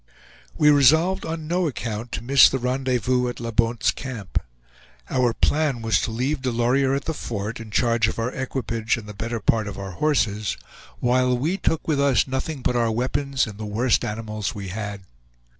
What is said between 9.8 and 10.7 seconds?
horses,